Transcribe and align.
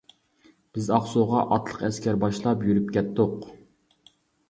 بىز 0.77 0.87
ئاقسۇغا 0.95 1.45
ئاتلىق 1.57 1.85
ئەسكەر 1.91 2.19
باشلاپ 2.25 2.69
يۈرۈپ 2.71 2.91
كەتتۇق. 2.99 3.51